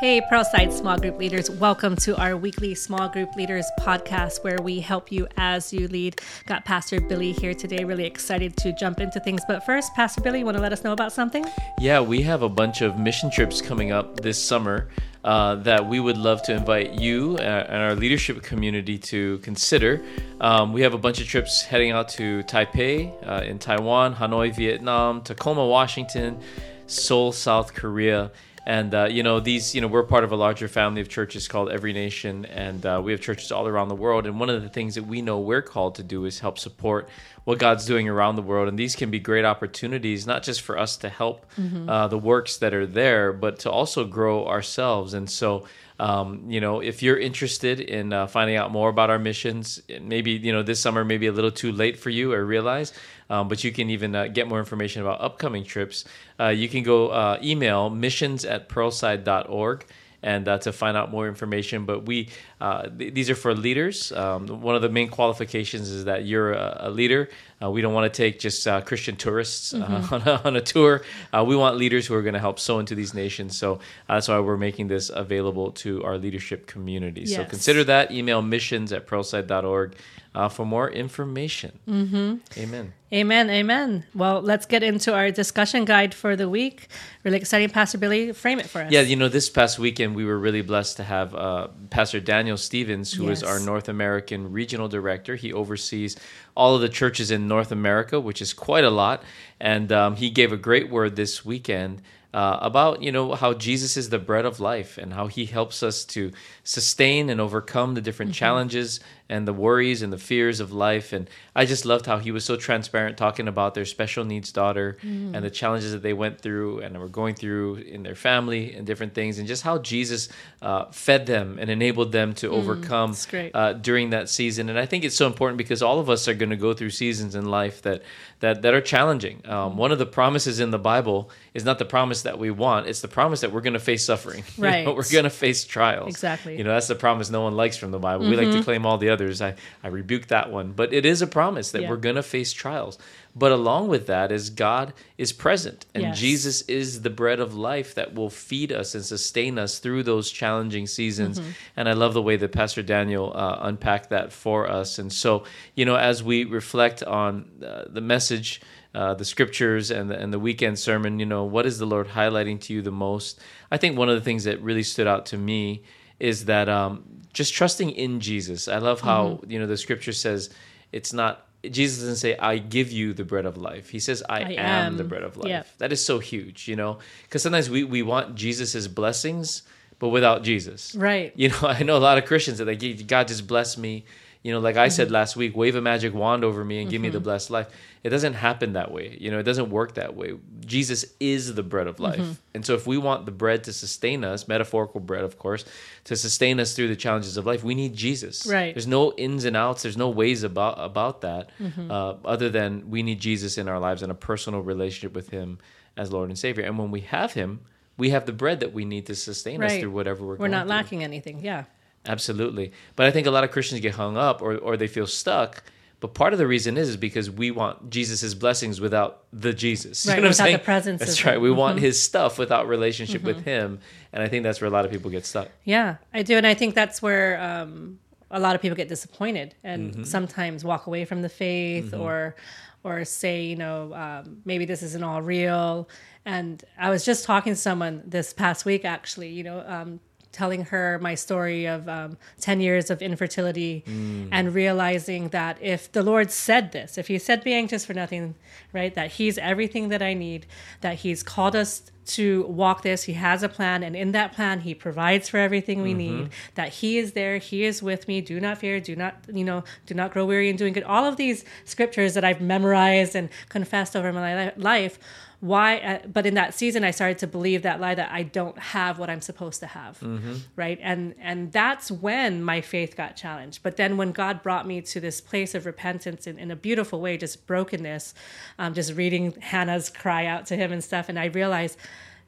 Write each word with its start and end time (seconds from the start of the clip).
Hey, 0.00 0.22
Pearlside 0.22 0.72
Small 0.72 0.96
Group 0.96 1.18
Leaders, 1.18 1.50
welcome 1.50 1.94
to 1.96 2.18
our 2.18 2.34
weekly 2.34 2.74
Small 2.74 3.10
Group 3.10 3.36
Leaders 3.36 3.66
podcast 3.80 4.42
where 4.42 4.56
we 4.62 4.80
help 4.80 5.12
you 5.12 5.28
as 5.36 5.74
you 5.74 5.88
lead. 5.88 6.22
Got 6.46 6.64
Pastor 6.64 7.02
Billy 7.02 7.32
here 7.32 7.52
today, 7.52 7.84
really 7.84 8.06
excited 8.06 8.56
to 8.56 8.72
jump 8.72 9.00
into 9.00 9.20
things. 9.20 9.42
But 9.46 9.66
first, 9.66 9.94
Pastor 9.94 10.22
Billy, 10.22 10.38
you 10.38 10.46
want 10.46 10.56
to 10.56 10.62
let 10.62 10.72
us 10.72 10.84
know 10.84 10.92
about 10.92 11.12
something? 11.12 11.44
Yeah, 11.78 12.00
we 12.00 12.22
have 12.22 12.40
a 12.40 12.48
bunch 12.48 12.80
of 12.80 12.98
mission 12.98 13.30
trips 13.30 13.60
coming 13.60 13.92
up 13.92 14.20
this 14.20 14.42
summer 14.42 14.88
uh, 15.22 15.56
that 15.56 15.86
we 15.86 16.00
would 16.00 16.16
love 16.16 16.42
to 16.44 16.54
invite 16.54 16.92
you 16.92 17.36
uh, 17.38 17.42
and 17.42 17.82
our 17.82 17.94
leadership 17.94 18.42
community 18.42 18.96
to 18.96 19.36
consider. 19.40 20.02
Um, 20.40 20.72
we 20.72 20.80
have 20.80 20.94
a 20.94 20.98
bunch 20.98 21.20
of 21.20 21.26
trips 21.26 21.60
heading 21.60 21.90
out 21.90 22.08
to 22.10 22.42
Taipei 22.44 23.12
uh, 23.28 23.44
in 23.44 23.58
Taiwan, 23.58 24.14
Hanoi, 24.14 24.50
Vietnam, 24.54 25.20
Tacoma, 25.20 25.66
Washington, 25.66 26.40
Seoul, 26.86 27.32
South 27.32 27.74
Korea 27.74 28.32
and 28.66 28.94
uh, 28.94 29.08
you 29.10 29.22
know 29.22 29.40
these 29.40 29.74
you 29.74 29.80
know 29.80 29.86
we're 29.86 30.02
part 30.02 30.24
of 30.24 30.32
a 30.32 30.36
larger 30.36 30.68
family 30.68 31.00
of 31.00 31.08
churches 31.08 31.48
called 31.48 31.70
every 31.70 31.92
nation. 31.92 32.44
And 32.44 32.84
uh, 32.84 33.00
we 33.02 33.12
have 33.12 33.20
churches 33.20 33.50
all 33.52 33.66
around 33.66 33.88
the 33.88 33.94
world. 33.94 34.26
And 34.26 34.38
one 34.38 34.50
of 34.50 34.62
the 34.62 34.68
things 34.68 34.94
that 34.94 35.06
we 35.06 35.22
know 35.22 35.38
we're 35.38 35.62
called 35.62 35.94
to 35.96 36.02
do 36.02 36.24
is 36.24 36.40
help 36.40 36.58
support 36.58 37.08
what 37.44 37.58
god's 37.58 37.86
doing 37.86 38.08
around 38.08 38.36
the 38.36 38.42
world 38.42 38.68
and 38.68 38.78
these 38.78 38.96
can 38.96 39.10
be 39.10 39.18
great 39.18 39.44
opportunities 39.44 40.26
not 40.26 40.42
just 40.42 40.60
for 40.60 40.78
us 40.78 40.96
to 40.96 41.08
help 41.08 41.46
mm-hmm. 41.56 41.88
uh, 41.88 42.06
the 42.08 42.18
works 42.18 42.56
that 42.58 42.74
are 42.74 42.86
there 42.86 43.32
but 43.32 43.58
to 43.58 43.70
also 43.70 44.04
grow 44.04 44.46
ourselves 44.46 45.14
and 45.14 45.28
so 45.30 45.64
um, 46.00 46.44
you 46.48 46.62
know, 46.62 46.80
if 46.80 47.02
you're 47.02 47.18
interested 47.18 47.78
in 47.78 48.14
uh, 48.14 48.26
finding 48.26 48.56
out 48.56 48.70
more 48.70 48.88
about 48.88 49.10
our 49.10 49.18
missions, 49.18 49.82
maybe 50.00 50.30
you 50.30 50.50
know 50.50 50.62
this 50.62 50.80
summer 50.80 51.04
may 51.04 51.18
be 51.18 51.26
a 51.26 51.32
little 51.32 51.50
too 51.50 51.72
late 51.72 51.98
for 51.98 52.08
you, 52.08 52.32
I 52.32 52.38
realize, 52.38 52.94
um, 53.28 53.48
but 53.48 53.62
you 53.62 53.70
can 53.70 53.90
even 53.90 54.14
uh, 54.14 54.28
get 54.28 54.48
more 54.48 54.58
information 54.58 55.02
about 55.02 55.20
upcoming 55.20 55.62
trips. 55.62 56.06
Uh, 56.38 56.48
you 56.48 56.70
can 56.70 56.84
go 56.84 57.08
uh, 57.08 57.38
email 57.42 57.90
missions 57.90 58.46
at 58.46 58.70
pearlside.org 58.70 59.84
and 60.22 60.46
uh, 60.48 60.58
to 60.58 60.72
find 60.72 60.96
out 60.96 61.10
more 61.10 61.28
information. 61.28 61.84
But 61.84 62.06
we 62.06 62.28
uh, 62.60 62.88
th- 62.88 63.14
these 63.14 63.30
are 63.30 63.34
for 63.34 63.54
leaders. 63.54 64.12
Um, 64.12 64.46
one 64.60 64.74
of 64.74 64.82
the 64.82 64.88
main 64.88 65.08
qualifications 65.08 65.90
is 65.90 66.04
that 66.04 66.24
you're 66.24 66.52
a, 66.52 66.76
a 66.80 66.90
leader. 66.90 67.28
Uh, 67.62 67.70
we 67.70 67.82
don't 67.82 67.92
want 67.92 68.12
to 68.12 68.16
take 68.16 68.38
just 68.38 68.66
uh, 68.66 68.80
Christian 68.80 69.16
tourists 69.16 69.74
uh, 69.74 69.78
mm-hmm. 69.78 70.14
on, 70.14 70.22
a, 70.22 70.42
on, 70.46 70.56
a, 70.56 70.60
tour. 70.60 71.02
Uh, 71.32 71.44
we 71.46 71.54
want 71.54 71.76
leaders 71.76 72.06
who 72.06 72.14
are 72.14 72.22
going 72.22 72.34
to 72.34 72.40
help 72.40 72.58
sow 72.58 72.78
into 72.78 72.94
these 72.94 73.12
nations. 73.12 73.56
So 73.56 73.80
that's 74.08 74.28
why 74.28 74.40
we're 74.40 74.56
making 74.56 74.88
this 74.88 75.10
available 75.10 75.72
to 75.72 76.02
our 76.04 76.16
leadership 76.16 76.66
community. 76.66 77.22
Yes. 77.22 77.36
So 77.36 77.44
consider 77.44 77.84
that. 77.84 78.12
Email 78.12 78.40
missions 78.40 78.92
at 78.92 79.06
pearlside.org 79.06 79.94
uh, 80.34 80.48
for 80.48 80.64
more 80.64 80.90
information. 80.90 81.78
Mm-hmm. 81.88 82.36
Amen. 82.56 82.92
Amen. 83.12 83.50
Amen. 83.50 84.04
Well, 84.14 84.40
let's 84.40 84.66
get 84.66 84.84
into 84.84 85.12
our 85.12 85.32
discussion 85.32 85.84
guide 85.84 86.14
for 86.14 86.36
the 86.36 86.48
week. 86.48 86.86
Really 87.24 87.38
exciting, 87.38 87.68
Pastor 87.70 87.98
Billy. 87.98 88.32
Frame 88.32 88.60
it 88.60 88.66
for 88.66 88.82
us. 88.82 88.92
Yeah, 88.92 89.00
you 89.00 89.16
know, 89.16 89.28
this 89.28 89.50
past 89.50 89.80
weekend 89.80 90.14
we 90.14 90.24
were 90.24 90.38
really 90.38 90.62
blessed 90.62 90.98
to 90.98 91.02
have 91.02 91.34
uh, 91.34 91.68
Pastor 91.90 92.20
Daniel 92.20 92.56
Stevens, 92.56 93.12
who 93.12 93.26
yes. 93.26 93.38
is 93.38 93.42
our 93.42 93.58
North 93.58 93.88
American 93.88 94.52
regional 94.52 94.86
director. 94.86 95.34
He 95.34 95.52
oversees 95.52 96.16
all 96.56 96.76
of 96.76 96.80
the 96.80 96.88
churches 96.88 97.32
in 97.32 97.48
North 97.48 97.72
America, 97.72 98.20
which 98.20 98.40
is 98.40 98.54
quite 98.54 98.84
a 98.84 98.90
lot. 98.90 99.24
And 99.58 99.90
um, 99.90 100.14
he 100.14 100.30
gave 100.30 100.52
a 100.52 100.56
great 100.56 100.88
word 100.88 101.16
this 101.16 101.44
weekend 101.44 102.02
uh, 102.32 102.58
about 102.62 103.02
you 103.02 103.10
know 103.10 103.34
how 103.34 103.54
Jesus 103.54 103.96
is 103.96 104.10
the 104.10 104.18
bread 104.18 104.44
of 104.44 104.60
life 104.60 104.98
and 104.98 105.12
how 105.12 105.26
He 105.26 105.46
helps 105.46 105.82
us 105.82 106.04
to 106.06 106.30
sustain 106.62 107.28
and 107.28 107.40
overcome 107.40 107.94
the 107.94 108.00
different 108.00 108.30
mm-hmm. 108.30 108.38
challenges 108.38 109.00
and 109.30 109.46
the 109.46 109.52
worries 109.52 110.02
and 110.02 110.12
the 110.12 110.18
fears 110.18 110.58
of 110.58 110.72
life. 110.72 111.12
And 111.12 111.30
I 111.54 111.64
just 111.64 111.86
loved 111.86 112.04
how 112.04 112.18
He 112.18 112.32
was 112.32 112.44
so 112.44 112.56
transparent, 112.56 113.16
talking 113.16 113.46
about 113.46 113.74
their 113.74 113.84
special 113.84 114.24
needs 114.24 114.50
daughter 114.50 114.98
mm-hmm. 115.00 115.34
and 115.34 115.44
the 115.44 115.50
challenges 115.50 115.92
that 115.92 116.02
they 116.02 116.12
went 116.12 116.40
through 116.40 116.80
and 116.80 116.98
were 116.98 117.08
going 117.08 117.36
through 117.36 117.76
in 117.76 118.02
their 118.02 118.16
family 118.16 118.74
and 118.74 118.86
different 118.86 119.14
things, 119.14 119.38
and 119.38 119.46
just 119.46 119.62
how 119.62 119.78
Jesus 119.78 120.28
uh, 120.60 120.86
fed 120.86 121.26
them 121.26 121.58
and 121.60 121.70
enabled 121.70 122.10
them 122.10 122.34
to 122.34 122.48
mm, 122.48 122.52
overcome 122.52 123.16
uh, 123.54 123.72
during 123.74 124.10
that 124.10 124.28
season. 124.28 124.68
And 124.68 124.78
I 124.78 124.84
think 124.84 125.04
it's 125.04 125.16
so 125.16 125.26
important 125.26 125.58
because 125.58 125.80
all 125.80 126.00
of 126.00 126.10
us 126.10 126.26
are 126.26 126.34
going 126.34 126.50
to 126.50 126.56
go 126.56 126.74
through 126.74 126.90
seasons 126.90 127.36
in 127.36 127.46
life 127.46 127.82
that 127.82 128.02
that 128.40 128.62
that 128.62 128.74
are 128.74 128.80
challenging. 128.80 129.42
Um, 129.44 129.76
one 129.76 129.92
of 129.92 129.98
the 129.98 130.06
promises 130.06 130.58
in 130.58 130.70
the 130.70 130.78
Bible 130.78 131.30
is 131.54 131.64
not 131.64 131.78
the 131.78 131.84
promise 131.84 132.22
that 132.22 132.38
we 132.38 132.50
want; 132.50 132.88
it's 132.88 133.00
the 133.00 133.08
promise 133.08 133.42
that 133.42 133.52
we're 133.52 133.60
going 133.60 133.74
to 133.74 133.78
face 133.78 134.04
suffering. 134.04 134.42
Right, 134.58 134.78
you 134.80 134.86
know, 134.86 134.94
we're 134.94 135.10
going 135.10 135.24
to 135.24 135.30
face 135.30 135.64
trials. 135.64 136.08
Exactly. 136.08 136.58
You 136.58 136.64
know, 136.64 136.72
that's 136.74 136.88
the 136.88 136.94
promise 136.96 137.30
no 137.30 137.42
one 137.42 137.54
likes 137.54 137.76
from 137.76 137.92
the 137.92 137.98
Bible. 137.98 138.24
Mm-hmm. 138.24 138.30
We 138.30 138.36
like 138.36 138.46
to 138.48 138.54
mm-hmm. 138.54 138.64
claim 138.64 138.86
all 138.86 138.98
the 138.98 139.10
others. 139.20 139.42
I 139.42 139.54
I 139.82 139.88
rebuke 139.88 140.26
that 140.28 140.50
one, 140.50 140.72
but 140.72 140.92
it 140.92 141.04
is 141.04 141.22
a 141.22 141.26
promise 141.26 141.70
that 141.72 141.82
yeah. 141.82 141.90
we're 141.90 141.96
going 141.96 142.16
to 142.16 142.22
face 142.22 142.52
trials. 142.52 142.98
But 143.34 143.52
along 143.52 143.88
with 143.88 144.06
that 144.06 144.32
is 144.32 144.50
God 144.50 144.92
is 145.16 145.32
present, 145.32 145.86
and 145.94 146.02
yes. 146.02 146.18
Jesus 146.18 146.62
is 146.62 147.02
the 147.02 147.10
bread 147.10 147.38
of 147.38 147.54
life 147.54 147.94
that 147.94 148.14
will 148.14 148.30
feed 148.30 148.72
us 148.72 148.94
and 148.94 149.04
sustain 149.04 149.58
us 149.58 149.78
through 149.78 150.02
those 150.02 150.30
challenging 150.30 150.86
seasons. 150.86 151.38
Mm-hmm. 151.38 151.50
And 151.76 151.88
I 151.88 151.92
love 151.92 152.14
the 152.14 152.22
way 152.22 152.36
that 152.36 152.52
Pastor 152.52 152.82
Daniel 152.82 153.32
uh, 153.34 153.58
unpacked 153.60 154.10
that 154.10 154.32
for 154.32 154.68
us. 154.68 154.98
And 154.98 155.12
so, 155.12 155.44
you 155.74 155.84
know, 155.84 155.96
as 155.96 156.22
we 156.22 156.44
reflect 156.44 157.02
on 157.02 157.48
uh, 157.64 157.84
the 157.88 158.00
message. 158.00 158.60
Uh, 158.92 159.14
the 159.14 159.24
scriptures 159.24 159.92
and 159.92 160.10
the, 160.10 160.18
and 160.18 160.32
the 160.32 160.38
weekend 160.40 160.76
sermon, 160.76 161.20
you 161.20 161.24
know, 161.24 161.44
what 161.44 161.64
is 161.64 161.78
the 161.78 161.86
Lord 161.86 162.08
highlighting 162.08 162.60
to 162.62 162.74
you 162.74 162.82
the 162.82 162.90
most? 162.90 163.38
I 163.70 163.76
think 163.76 163.96
one 163.96 164.08
of 164.08 164.16
the 164.16 164.20
things 164.20 164.42
that 164.42 164.60
really 164.60 164.82
stood 164.82 165.06
out 165.06 165.26
to 165.26 165.38
me 165.38 165.84
is 166.20 166.44
that 166.44 166.68
um, 166.68 167.04
just 167.32 167.52
trusting 167.54 167.90
in 167.90 168.20
Jesus. 168.20 168.68
I 168.68 168.78
love 168.78 169.00
how, 169.00 169.24
mm-hmm. 169.28 169.50
you 169.50 169.58
know, 169.58 169.66
the 169.66 169.76
scripture 169.76 170.12
says 170.12 170.50
it's 170.92 171.12
not 171.12 171.46
Jesus 171.68 171.98
doesn't 171.98 172.16
say, 172.16 172.36
I 172.38 172.58
give 172.58 172.90
you 172.90 173.12
the 173.12 173.24
bread 173.24 173.44
of 173.44 173.58
life. 173.58 173.90
He 173.90 173.98
says, 173.98 174.22
I, 174.28 174.40
I 174.40 174.50
am, 174.52 174.58
am, 174.58 174.96
the 174.96 175.04
bread 175.04 175.22
of 175.22 175.36
life. 175.36 175.48
Yeah. 175.48 175.62
That 175.78 175.92
is 175.92 176.02
so 176.02 176.18
huge, 176.18 176.66
you 176.68 176.76
know? 176.76 176.98
Because 177.24 177.42
sometimes 177.42 177.68
we, 177.68 177.84
we 177.84 178.02
want 178.02 178.34
Jesus's 178.34 178.88
blessings, 178.88 179.62
but 179.98 180.08
without 180.08 180.42
Jesus. 180.42 180.94
Right. 180.94 181.32
You 181.36 181.50
know, 181.50 181.58
I 181.62 181.82
know 181.82 181.96
a 181.96 181.98
lot 181.98 182.16
of 182.16 182.24
Christians 182.24 182.58
that 182.58 182.66
like, 182.66 183.06
God 183.06 183.28
just 183.28 183.46
bless 183.46 183.76
me 183.76 184.04
you 184.42 184.52
know, 184.52 184.60
like 184.60 184.76
I 184.76 184.88
said 184.88 185.08
mm-hmm. 185.08 185.14
last 185.14 185.36
week, 185.36 185.54
wave 185.54 185.76
a 185.76 185.82
magic 185.82 186.14
wand 186.14 186.44
over 186.44 186.64
me 186.64 186.78
and 186.78 186.84
mm-hmm. 186.86 186.90
give 186.90 187.02
me 187.02 187.08
the 187.10 187.18
mm-hmm. 187.18 187.24
blessed 187.24 187.50
life. 187.50 187.68
It 188.02 188.08
doesn't 188.08 188.32
happen 188.32 188.72
that 188.72 188.90
way. 188.90 189.18
You 189.20 189.30
know, 189.30 189.38
it 189.38 189.42
doesn't 189.42 189.68
work 189.68 189.94
that 189.94 190.16
way. 190.16 190.32
Jesus 190.64 191.04
is 191.20 191.54
the 191.54 191.62
bread 191.62 191.86
of 191.86 192.00
life. 192.00 192.20
Mm-hmm. 192.20 192.32
And 192.54 192.64
so 192.64 192.74
if 192.74 192.86
we 192.86 192.96
want 192.96 193.26
the 193.26 193.32
bread 193.32 193.64
to 193.64 193.72
sustain 193.74 194.24
us, 194.24 194.48
metaphorical 194.48 195.00
bread, 195.00 195.24
of 195.24 195.38
course, 195.38 195.66
to 196.04 196.16
sustain 196.16 196.58
us 196.58 196.74
through 196.74 196.88
the 196.88 196.96
challenges 196.96 197.36
of 197.36 197.44
life, 197.44 197.62
we 197.62 197.74
need 197.74 197.94
Jesus. 197.94 198.46
Right. 198.46 198.74
There's 198.74 198.86
no 198.86 199.12
ins 199.12 199.44
and 199.44 199.58
outs. 199.58 199.82
There's 199.82 199.98
no 199.98 200.08
ways 200.08 200.42
about 200.42 200.76
about 200.78 201.20
that 201.20 201.50
mm-hmm. 201.60 201.90
uh, 201.90 202.14
other 202.24 202.48
than 202.48 202.88
we 202.88 203.02
need 203.02 203.20
Jesus 203.20 203.58
in 203.58 203.68
our 203.68 203.78
lives 203.78 204.02
and 204.02 204.10
a 204.10 204.14
personal 204.14 204.62
relationship 204.62 205.14
with 205.14 205.28
him 205.28 205.58
as 205.98 206.10
Lord 206.10 206.30
and 206.30 206.38
Savior. 206.38 206.64
And 206.64 206.78
when 206.78 206.90
we 206.90 207.00
have 207.02 207.34
him, 207.34 207.60
we 207.98 208.10
have 208.10 208.24
the 208.24 208.32
bread 208.32 208.60
that 208.60 208.72
we 208.72 208.86
need 208.86 209.04
to 209.06 209.14
sustain 209.14 209.60
right. 209.60 209.72
us 209.72 209.80
through 209.80 209.90
whatever 209.90 210.24
we're, 210.24 210.36
going 210.36 210.36
through. 210.36 210.44
we're 210.44 210.48
not 210.48 210.62
through. 210.62 210.70
lacking 210.70 211.04
anything. 211.04 211.40
Yeah. 211.40 211.64
Absolutely. 212.06 212.72
But 212.96 213.06
I 213.06 213.10
think 213.10 213.26
a 213.26 213.30
lot 213.30 213.44
of 213.44 213.50
Christians 213.50 213.80
get 213.80 213.94
hung 213.94 214.16
up 214.16 214.42
or, 214.42 214.56
or 214.56 214.76
they 214.76 214.86
feel 214.86 215.06
stuck. 215.06 215.62
But 216.00 216.14
part 216.14 216.32
of 216.32 216.38
the 216.38 216.46
reason 216.46 216.78
is 216.78 216.88
is 216.88 216.96
because 216.96 217.30
we 217.30 217.50
want 217.50 217.90
Jesus' 217.90 218.32
blessings 218.32 218.80
without 218.80 219.24
the 219.32 219.52
Jesus. 219.52 220.06
Right, 220.08 220.16
you 220.16 220.22
know 220.22 220.28
without 220.28 220.50
the 220.50 220.58
presence. 220.58 221.00
That's 221.00 221.24
right. 221.26 221.38
We 221.38 221.50
mm-hmm. 221.50 221.58
want 221.58 221.78
his 221.78 222.02
stuff 222.02 222.38
without 222.38 222.68
relationship 222.68 223.18
mm-hmm. 223.18 223.26
with 223.26 223.44
him. 223.44 223.80
And 224.12 224.22
I 224.22 224.28
think 224.28 224.42
that's 224.42 224.62
where 224.62 224.68
a 224.68 224.72
lot 224.72 224.86
of 224.86 224.90
people 224.90 225.10
get 225.10 225.26
stuck. 225.26 225.48
Yeah, 225.64 225.96
I 226.14 226.22
do. 226.22 226.38
And 226.38 226.46
I 226.46 226.54
think 226.54 226.74
that's 226.74 227.02
where 227.02 227.40
um, 227.40 227.98
a 228.30 228.40
lot 228.40 228.54
of 228.54 228.62
people 228.62 228.76
get 228.76 228.88
disappointed 228.88 229.54
and 229.62 229.92
mm-hmm. 229.92 230.02
sometimes 230.04 230.64
walk 230.64 230.86
away 230.86 231.04
from 231.04 231.20
the 231.20 231.28
faith 231.28 231.92
mm-hmm. 231.92 232.00
or 232.00 232.34
or 232.82 233.04
say, 233.04 233.44
you 233.44 233.56
know, 233.56 233.92
um, 233.94 234.40
maybe 234.46 234.64
this 234.64 234.82
isn't 234.82 235.04
all 235.04 235.20
real. 235.20 235.86
And 236.24 236.64
I 236.78 236.88
was 236.88 237.04
just 237.04 237.24
talking 237.24 237.52
to 237.52 237.58
someone 237.58 238.02
this 238.06 238.32
past 238.32 238.64
week, 238.64 238.86
actually, 238.86 239.28
you 239.28 239.44
know, 239.44 239.62
um, 239.66 240.00
telling 240.32 240.64
her 240.66 240.98
my 241.00 241.14
story 241.14 241.66
of 241.66 241.88
um, 241.88 242.16
10 242.40 242.60
years 242.60 242.90
of 242.90 243.02
infertility 243.02 243.82
mm. 243.86 244.28
and 244.30 244.54
realizing 244.54 245.28
that 245.30 245.58
if 245.60 245.90
the 245.92 246.02
Lord 246.02 246.30
said 246.30 246.72
this, 246.72 246.98
if 246.98 247.08
He 247.08 247.18
said, 247.18 247.42
Be 247.42 247.52
anxious 247.52 247.84
for 247.84 247.94
nothing, 247.94 248.34
right, 248.72 248.94
that 248.94 249.12
He's 249.12 249.38
everything 249.38 249.88
that 249.88 250.02
I 250.02 250.14
need, 250.14 250.46
that 250.80 250.96
He's 250.96 251.22
called 251.22 251.56
us 251.56 251.90
to 252.14 252.44
walk 252.44 252.82
this, 252.82 253.04
He 253.04 253.14
has 253.14 253.42
a 253.42 253.48
plan, 253.48 253.82
and 253.82 253.96
in 253.96 254.12
that 254.12 254.32
plan, 254.32 254.60
He 254.60 254.74
provides 254.74 255.28
for 255.28 255.38
everything 255.38 255.82
we 255.82 255.90
mm-hmm. 255.90 256.22
need, 256.22 256.30
that 256.54 256.70
He 256.74 256.98
is 256.98 257.12
there, 257.12 257.38
He 257.38 257.64
is 257.64 257.82
with 257.82 258.08
me, 258.08 258.20
do 258.20 258.40
not 258.40 258.58
fear, 258.58 258.80
do 258.80 258.96
not, 258.96 259.16
you 259.32 259.44
know, 259.44 259.64
do 259.86 259.94
not 259.94 260.12
grow 260.12 260.24
weary 260.24 260.48
in 260.48 260.56
doing 260.56 260.72
good. 260.72 260.84
All 260.84 261.04
of 261.04 261.16
these 261.16 261.44
scriptures 261.64 262.14
that 262.14 262.24
I've 262.24 262.40
memorized 262.40 263.14
and 263.14 263.28
confessed 263.48 263.96
over 263.96 264.12
my 264.12 264.52
life 264.56 264.98
why 265.40 265.78
uh, 265.78 265.98
but 266.06 266.26
in 266.26 266.34
that 266.34 266.52
season 266.52 266.84
i 266.84 266.90
started 266.90 267.16
to 267.16 267.26
believe 267.26 267.62
that 267.62 267.80
lie 267.80 267.94
that 267.94 268.10
i 268.12 268.22
don't 268.22 268.58
have 268.58 268.98
what 268.98 269.08
i'm 269.08 269.22
supposed 269.22 269.60
to 269.60 269.66
have 269.66 269.98
mm-hmm. 270.00 270.34
right 270.54 270.78
and 270.82 271.14
and 271.18 271.50
that's 271.50 271.90
when 271.90 272.42
my 272.42 272.60
faith 272.60 272.94
got 272.94 273.16
challenged 273.16 273.62
but 273.62 273.76
then 273.76 273.96
when 273.96 274.12
god 274.12 274.42
brought 274.42 274.66
me 274.66 274.82
to 274.82 275.00
this 275.00 275.20
place 275.20 275.54
of 275.54 275.64
repentance 275.64 276.26
in, 276.26 276.38
in 276.38 276.50
a 276.50 276.56
beautiful 276.56 277.00
way 277.00 277.16
just 277.16 277.46
brokenness 277.46 278.12
um, 278.58 278.74
just 278.74 278.92
reading 278.92 279.32
hannah's 279.40 279.88
cry 279.88 280.26
out 280.26 280.44
to 280.44 280.56
him 280.56 280.72
and 280.72 280.84
stuff 280.84 281.08
and 281.08 281.18
i 281.18 281.24
realized 281.24 281.78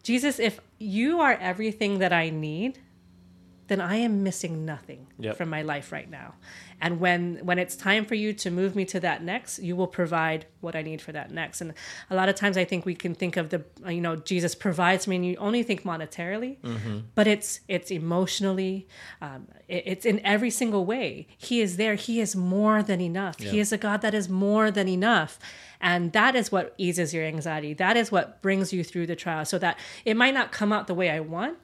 jesus 0.02 0.38
if 0.38 0.60
you 0.78 1.20
are 1.20 1.34
everything 1.34 1.98
that 1.98 2.12
i 2.12 2.30
need 2.30 2.78
then 3.68 3.80
I 3.80 3.96
am 3.96 4.22
missing 4.22 4.64
nothing 4.66 5.06
Yep. 5.18 5.36
from 5.36 5.48
my 5.48 5.62
life 5.62 5.92
right 5.92 6.10
now. 6.10 6.34
And 6.80 6.98
when 6.98 7.38
when 7.44 7.58
it's 7.58 7.76
time 7.76 8.04
for 8.04 8.16
you 8.16 8.32
to 8.34 8.50
move 8.50 8.74
me 8.74 8.84
to 8.86 8.98
that 9.00 9.22
next, 9.22 9.60
you 9.60 9.76
will 9.76 9.86
provide 9.86 10.46
what 10.60 10.74
I 10.74 10.82
need 10.82 11.00
for 11.00 11.12
that 11.12 11.30
next. 11.30 11.60
And 11.60 11.74
a 12.10 12.14
lot 12.16 12.28
of 12.28 12.34
times 12.34 12.56
I 12.56 12.64
think 12.64 12.84
we 12.84 12.94
can 12.96 13.14
think 13.14 13.36
of 13.36 13.50
the 13.50 13.64
you 13.88 14.00
know 14.00 14.16
Jesus 14.16 14.54
provides 14.56 15.06
me, 15.06 15.16
and 15.16 15.24
you 15.24 15.36
only 15.36 15.62
think 15.62 15.84
monetarily, 15.84 16.56
but 17.14 17.26
it's 17.28 17.60
it's 17.68 17.90
emotionally, 17.90 18.88
um, 19.20 19.46
it- 19.68 19.84
it's 19.86 20.04
in 20.06 20.20
every 20.24 20.50
single 20.50 20.84
way. 20.84 21.26
He 21.38 21.60
is 21.60 21.76
there. 21.76 21.94
He 21.94 22.20
is 22.20 22.34
more 22.36 22.82
than 22.82 23.00
enough. 23.00 23.38
He 23.38 23.60
is 23.60 23.72
a 23.72 23.78
God 23.78 24.00
that 24.02 24.14
is 24.14 24.28
more 24.28 24.70
than 24.70 24.88
enough. 24.88 25.38
And 25.80 26.12
that 26.12 26.34
is 26.36 26.52
what 26.52 26.74
eases 26.78 27.12
your 27.14 27.24
anxiety. 27.24 27.74
That 27.74 27.96
is 27.96 28.12
what 28.12 28.40
brings 28.42 28.72
you 28.72 28.84
through 28.84 29.06
the 29.06 29.16
trial 29.16 29.44
so 29.44 29.58
that 29.58 29.78
it 30.04 30.16
might 30.16 30.34
not 30.34 30.52
come 30.52 30.72
out 30.72 30.86
the 30.86 30.94
way 30.94 31.10
I 31.10 31.20
want, 31.20 31.58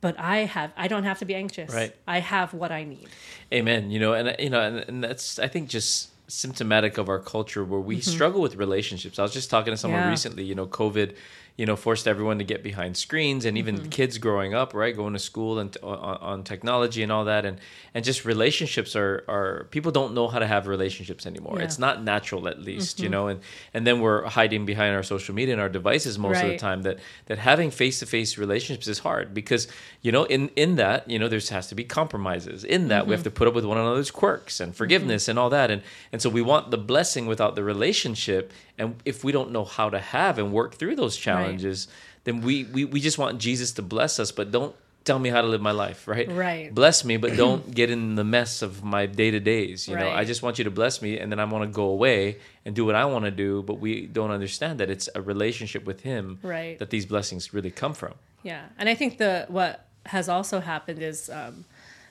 but 0.00 0.18
I 0.18 0.38
have 0.38 0.72
I 0.76 0.88
don't 0.88 1.04
have 1.04 1.18
to 1.20 1.24
be 1.24 1.34
anxious. 1.34 1.72
Right. 1.74 1.94
I 2.06 2.20
have 2.20 2.54
what 2.54 2.70
I 2.70 2.84
need. 2.84 3.08
Amen. 3.52 3.90
You 3.90 4.00
know, 4.00 4.12
and 4.12 4.34
you 4.38 4.50
know, 4.50 4.60
and, 4.60 4.84
and 4.88 5.04
that's 5.04 5.38
I 5.38 5.48
think 5.48 5.68
just 5.68 6.10
symptomatic 6.28 6.98
of 6.98 7.08
our 7.08 7.18
culture 7.18 7.64
where 7.64 7.80
we 7.80 8.00
struggle 8.00 8.40
with 8.40 8.56
relationships. 8.56 9.18
I 9.18 9.22
was 9.22 9.32
just 9.32 9.50
talking 9.50 9.72
to 9.72 9.76
someone 9.76 10.00
Mm-hmm. 10.00 10.06
Yeah. 10.08 10.10
recently. 10.10 10.44
You 10.44 10.54
know, 10.54 10.66
COVID, 10.66 11.14
you 11.56 11.66
know, 11.66 11.74
forced 11.74 12.06
everyone 12.06 12.38
to 12.38 12.44
get 12.44 12.62
behind 12.62 12.96
screens, 12.96 13.44
and 13.44 13.58
even 13.58 13.76
Mm-hmm. 13.78 13.88
kids 13.88 14.18
growing 14.18 14.54
up, 14.54 14.74
right, 14.74 14.94
going 14.94 15.14
to 15.14 15.18
school 15.18 15.58
and 15.58 15.76
on, 15.82 15.98
on 16.20 16.44
technology 16.44 17.02
and 17.02 17.10
all 17.10 17.24
that, 17.24 17.44
and 17.44 17.58
and 17.94 18.04
just 18.04 18.24
relationships 18.24 18.94
are 18.94 19.24
are 19.26 19.66
people 19.70 19.90
don't 19.90 20.14
know 20.14 20.28
how 20.28 20.38
to 20.38 20.46
have 20.46 20.66
relationships 20.68 21.26
anymore. 21.26 21.54
Yeah. 21.54 21.58
Mm-hmm. 21.60 21.64
It's 21.64 21.78
not 21.80 22.04
natural, 22.04 22.46
at 22.46 22.60
least, 22.60 23.00
you 23.00 23.08
know, 23.08 23.26
and 23.26 23.40
and 23.74 23.84
then 23.86 24.00
we're 24.00 24.22
hiding 24.26 24.66
behind 24.66 24.94
our 24.94 25.02
social 25.02 25.34
media 25.34 25.54
and 25.54 25.60
our 25.60 25.68
devices 25.68 26.16
most 26.18 26.42
of 26.42 26.48
the 26.48 26.58
time. 26.58 26.82
That 26.82 26.98
that 27.26 27.38
having 27.38 27.70
face 27.72 27.98
to 28.00 28.06
face 28.06 28.38
relationships 28.38 28.86
is 28.86 29.00
hard 29.00 29.34
because 29.34 29.66
you 30.02 30.12
know 30.12 30.24
in 30.24 30.50
in 30.54 30.76
that 30.76 31.10
you 31.10 31.18
know 31.18 31.26
there's 31.28 31.48
has 31.48 31.66
to 31.68 31.74
be 31.74 31.84
compromises. 31.84 32.62
In 32.64 32.88
that 32.88 33.06
we 33.06 33.08
Mm-hmm. 33.08 33.12
have 33.14 33.22
to 33.24 33.30
put 33.30 33.48
up 33.48 33.54
with 33.54 33.64
one 33.64 33.78
another's 33.78 34.10
quirks 34.12 34.60
and 34.60 34.76
forgiveness 34.76 35.26
and 35.28 35.38
all 35.40 35.50
that, 35.50 35.70
and 35.72 35.82
and 36.12 36.17
so 36.20 36.28
we 36.30 36.42
want 36.42 36.70
the 36.70 36.78
blessing 36.78 37.26
without 37.26 37.54
the 37.54 37.62
relationship. 37.64 38.52
And 38.78 38.96
if 39.04 39.24
we 39.24 39.32
don't 39.32 39.50
know 39.50 39.64
how 39.64 39.90
to 39.90 39.98
have 39.98 40.38
and 40.38 40.52
work 40.52 40.74
through 40.74 40.96
those 40.96 41.16
challenges, 41.16 41.88
then 42.24 42.40
we, 42.40 42.64
we 42.64 42.84
we 42.84 43.00
just 43.00 43.18
want 43.18 43.38
Jesus 43.38 43.72
to 43.72 43.82
bless 43.82 44.18
us, 44.18 44.32
but 44.32 44.50
don't 44.50 44.74
tell 45.04 45.18
me 45.18 45.30
how 45.30 45.40
to 45.40 45.46
live 45.48 45.62
my 45.62 45.70
life, 45.70 46.06
right? 46.06 46.30
Right. 46.30 46.74
Bless 46.74 47.02
me, 47.04 47.16
but 47.16 47.36
don't 47.44 47.70
get 47.74 47.88
in 47.90 48.14
the 48.16 48.24
mess 48.24 48.60
of 48.62 48.84
my 48.84 49.06
day 49.06 49.30
to 49.30 49.40
days. 49.40 49.88
You 49.88 49.96
know, 49.96 50.10
I 50.10 50.24
just 50.24 50.42
want 50.42 50.58
you 50.58 50.64
to 50.64 50.70
bless 50.70 51.00
me, 51.00 51.18
and 51.18 51.32
then 51.32 51.40
I 51.40 51.44
want 51.44 51.64
to 51.64 51.70
go 51.74 51.84
away 51.84 52.36
and 52.64 52.74
do 52.74 52.84
what 52.84 52.94
I 52.94 53.04
want 53.06 53.24
to 53.24 53.30
do. 53.30 53.62
But 53.62 53.74
we 53.80 54.06
don't 54.06 54.30
understand 54.30 54.80
that 54.80 54.90
it's 54.90 55.08
a 55.14 55.22
relationship 55.22 55.84
with 55.86 56.00
Him 56.02 56.38
Right. 56.42 56.78
that 56.78 56.90
these 56.90 57.06
blessings 57.06 57.54
really 57.54 57.70
come 57.70 57.94
from. 57.94 58.14
Yeah, 58.42 58.64
and 58.78 58.88
I 58.88 58.94
think 58.94 59.18
the 59.18 59.46
what 59.48 59.86
has 60.06 60.28
also 60.28 60.60
happened 60.60 61.02
is 61.02 61.28
um, 61.30 61.64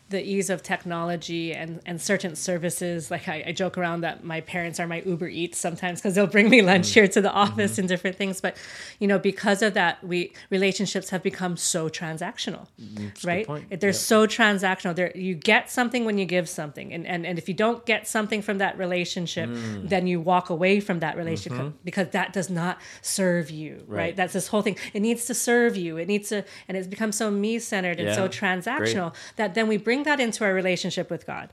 the 0.10 0.24
ease 0.24 0.50
of 0.50 0.64
technology 0.64 1.54
and 1.54 1.82
and 1.86 2.02
certain 2.02 2.36
services. 2.36 3.12
Like 3.12 3.28
I, 3.28 3.44
I 3.48 3.52
joke 3.52 3.78
around 3.78 4.02
that 4.02 4.24
my 4.24 4.42
parents 4.42 4.80
are 4.80 4.88
my 4.88 5.02
Uber 5.02 5.28
Eats 5.28 5.58
sometimes 5.58 6.00
because 6.00 6.16
they'll 6.16 6.28
bring 6.28 6.50
me 6.50 6.62
lunch 6.62 6.94
here 6.94 7.08
to 7.08 7.22
the 7.22 7.32
office 7.32 7.78
and 7.78 7.88
different 7.88 8.16
things. 8.16 8.40
But 8.42 8.56
you 9.00 9.08
know, 9.08 9.20
because 9.20 9.62
of 9.62 9.74
that, 9.74 10.04
we 10.04 10.34
relationships 10.50 11.10
have 11.10 11.24
become 11.24 11.58
so 11.58 11.90
transactional, 11.90 12.68
right? 13.24 13.46
point. 13.46 13.80
They're 13.80 13.94
so 13.94 14.28
transactional. 14.28 14.96
There, 14.96 15.12
you 15.16 15.36
get 15.36 15.70
something 15.70 16.06
when 16.06 16.18
you 16.18 16.26
give 16.26 16.48
something, 16.48 16.94
and 16.94 17.06
and 17.06 17.26
and 17.26 17.38
if 17.38 17.48
you 17.48 17.54
don't 17.54 17.86
get 17.86 18.08
something 18.08 18.42
from 18.42 18.58
that 18.60 18.78
relationship, 18.78 19.50
then 19.84 20.08
you 20.08 20.20
walk 20.22 20.50
away 20.50 20.80
from 20.80 21.00
that 21.00 21.18
relationship 21.18 21.74
because 21.84 22.10
that 22.10 22.34
does 22.34 22.50
not 22.50 22.80
serve 23.02 23.50
you, 23.50 23.84
right? 23.88 23.98
Right. 23.98 24.16
That's 24.16 24.34
this 24.34 24.48
whole 24.48 24.62
thing. 24.62 24.78
It 24.94 25.02
needs 25.02 25.26
to 25.26 25.34
serve 25.34 25.76
you. 25.76 25.98
It 25.98 26.08
needs 26.08 26.30
to, 26.30 26.46
and 26.68 26.78
it's 26.78 26.88
become 26.88 27.12
so 27.12 27.30
me 27.32 27.60
centered 27.60 28.00
and 28.00 28.14
so 28.16 28.24
Yeah. 28.24 28.30
transactional 28.30 29.14
that 29.36 29.54
then 29.56 29.68
we 29.68 29.78
bring 29.78 29.97
that 30.04 30.20
into 30.20 30.44
our 30.44 30.54
relationship 30.54 31.10
with 31.10 31.26
God. 31.26 31.50